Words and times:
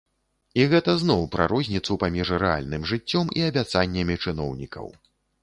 І 0.61 0.63
гэта 0.69 0.95
зноў 1.01 1.21
пра 1.35 1.45
розніцу 1.51 1.97
паміж 2.05 2.31
рэальным 2.45 2.89
жыццём 2.93 3.31
і 3.41 3.45
абяцаннямі 3.51 4.19
чыноўнікаў. 4.23 4.93